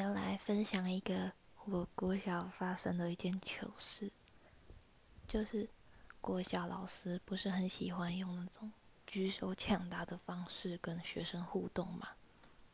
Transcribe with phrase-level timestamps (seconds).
[0.00, 1.30] 要来分享一个
[1.66, 4.10] 我国小发生的一件糗事，
[5.28, 5.68] 就是
[6.22, 8.72] 国小老师不是很喜欢用那种
[9.06, 12.08] 举手抢答的方式跟学生互动嘛，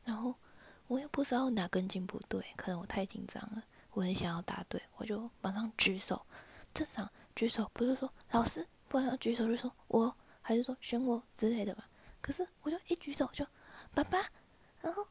[0.04, 0.32] 然后
[0.86, 6.24] 我也不知道哪根筋不对，可能我太紧张了，我很想要答对，我就马上举手。
[6.72, 11.88] 正常举手不是说老师，不然要举手就说我，还是说选我之类的吧？
[12.20, 13.45] 可是我就一举手就
[13.93, 14.24] 爸爸，
[14.80, 15.04] 然后。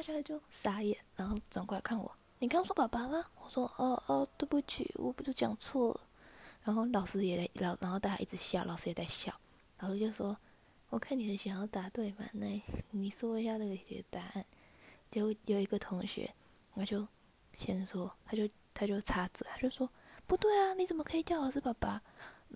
[0.00, 2.10] 大家就傻眼，然后转过来看我。
[2.38, 3.22] 你刚说爸爸吗？
[3.44, 6.00] 我说哦哦，对不起，我不就讲错了。
[6.64, 9.30] 然后老师也在，然然后大家一直笑，老师也在笑。
[9.78, 10.34] 老师就说
[10.88, 12.46] ：“我看你很想要答对嘛，那
[12.90, 14.42] 你说一下那个题的答案。”
[15.12, 16.32] 就有一个同学，
[16.74, 17.06] 他就
[17.58, 19.86] 先说，他就他就插嘴，他就说
[20.26, 22.00] ：“不对啊，你怎么可以叫老师爸爸？”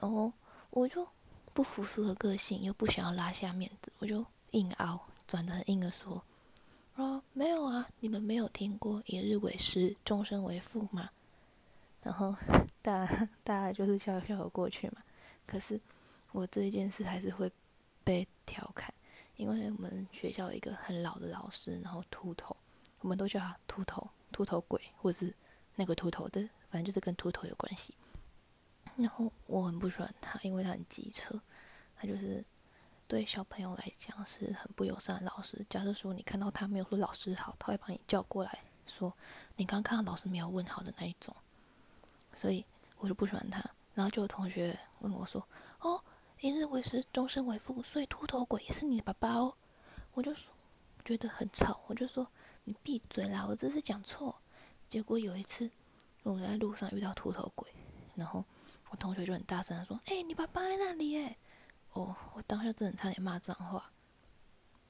[0.00, 0.32] 然后
[0.70, 1.06] 我就
[1.52, 4.98] 不服输的个性，又不想要拉下面子，我就硬凹，
[5.28, 6.24] 转的很硬的说。
[7.36, 11.10] 没有啊，你们没有听过“一日为师，终身为父”吗？
[12.00, 12.32] 然后
[12.80, 13.04] 大
[13.42, 15.02] 大家就是笑笑的过去嘛。
[15.44, 15.78] 可是
[16.30, 17.50] 我这一件事还是会
[18.04, 18.94] 被调侃，
[19.34, 22.56] 因为我们学校有一个很老的老师，然后秃头，
[23.00, 25.34] 我们都叫他秃头、秃头鬼，或是
[25.74, 27.92] 那个秃头的，反正就是跟秃头有关系。
[28.96, 31.42] 然后我很不喜欢他，因为他很机车，
[31.96, 32.44] 他就是。
[33.14, 35.64] 对小朋友来讲是很不友善的老师。
[35.70, 39.16] 假设说你看到他没有说老师好，他会把你叫过来说
[39.54, 41.32] 你刚看到老师没有问好的那一种。
[42.34, 42.66] 所以
[42.98, 43.64] 我就不喜欢他。
[43.94, 45.40] 然后就有同学问我说
[45.78, 46.02] ：“哦，
[46.40, 49.56] 一日为师，终身为父，所以秃头鬼也是你的爸爸哦。”
[50.14, 50.52] 我就说
[51.04, 52.26] 觉得很吵，我就说
[52.64, 54.34] 你闭嘴啦，我这是讲错。
[54.88, 55.70] 结果有一次
[56.24, 57.72] 我在路上遇到秃头鬼，
[58.16, 58.44] 然后
[58.90, 61.36] 我同学就很大声的说：“哎，你爸爸在那里哎。”，
[62.46, 63.90] 当下真的差点骂脏话，